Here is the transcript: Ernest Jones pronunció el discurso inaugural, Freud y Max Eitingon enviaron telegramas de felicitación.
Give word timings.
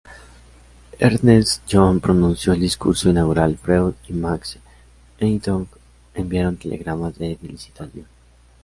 Ernest 0.99 1.61
Jones 1.71 2.01
pronunció 2.01 2.53
el 2.53 2.59
discurso 2.59 3.11
inaugural, 3.11 3.55
Freud 3.59 3.93
y 4.07 4.13
Max 4.13 4.57
Eitingon 5.19 5.67
enviaron 6.15 6.57
telegramas 6.57 7.19
de 7.19 7.35
felicitación. 7.35 8.07